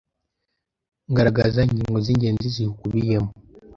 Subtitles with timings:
[1.11, 3.31] ngaragaza ingingo z’ingenzi ziwukubiyemo.